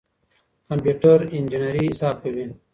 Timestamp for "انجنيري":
1.37-1.83